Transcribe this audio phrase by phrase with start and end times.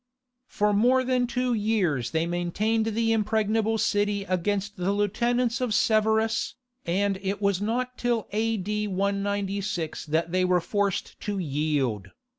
[0.47, 6.55] For more than two years they maintained the impregnable city against the lieutenants of Severus,
[6.87, 8.87] and it was not till A.D.
[8.87, 12.07] 196 that they were forced to yield.